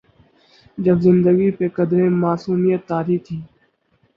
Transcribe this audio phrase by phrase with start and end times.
[0.77, 3.37] جب زندگی پہ قدرے معصومیت طاری تھی۔